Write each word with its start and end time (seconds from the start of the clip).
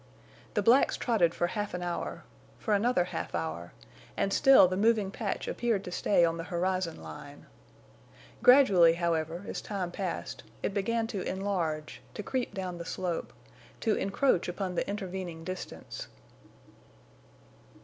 The 0.55 0.63
blacks 0.63 0.97
trotted 0.97 1.35
for 1.35 1.45
half 1.45 1.75
an 1.75 1.83
hour, 1.83 2.23
for 2.57 2.73
another 2.73 3.03
half 3.03 3.35
hour, 3.35 3.71
and 4.17 4.33
still 4.33 4.67
the 4.67 4.75
moving 4.75 5.11
patch 5.11 5.47
appeared 5.47 5.83
to 5.83 5.91
stay 5.91 6.25
on 6.25 6.37
the 6.37 6.45
horizon 6.45 7.03
line. 7.03 7.45
Gradually, 8.41 8.93
however, 8.93 9.45
as 9.47 9.61
time 9.61 9.91
passed, 9.91 10.41
it 10.63 10.73
began 10.73 11.05
to 11.05 11.21
enlarge, 11.21 12.01
to 12.15 12.23
creep 12.23 12.51
down 12.55 12.79
the 12.79 12.83
slope, 12.83 13.31
to 13.81 13.93
encroach 13.95 14.47
upon 14.47 14.73
the 14.73 14.89
intervening 14.89 15.43
distance. 15.43 16.07